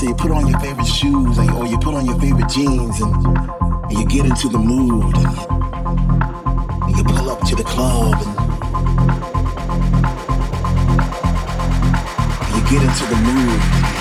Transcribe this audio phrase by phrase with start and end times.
[0.00, 3.02] So you put on your favorite shoes and, or you put on your favorite jeans
[3.02, 5.46] and, and you get into the mood and you,
[6.86, 8.38] and you pull up to the club and,
[12.46, 13.99] and you get into the mood.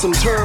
[0.00, 0.39] some turn.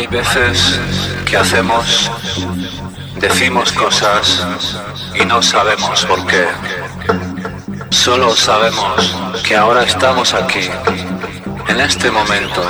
[0.00, 0.80] Hay veces
[1.26, 2.10] que hacemos,
[3.16, 4.42] decimos cosas
[5.14, 6.46] y no sabemos por qué.
[7.90, 9.14] Solo sabemos
[9.46, 10.70] que ahora estamos aquí,
[11.68, 12.62] en este momento,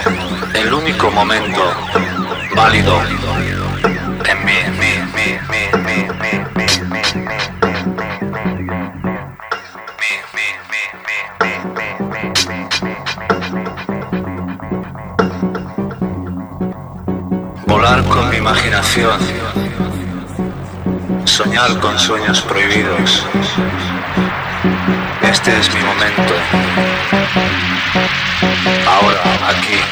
[0.55, 1.63] el único momento
[2.57, 3.01] válido
[21.25, 23.25] soñar con sueños prohibidos.
[25.23, 26.35] Este es mi momento.
[28.89, 29.90] Ahora, aquí.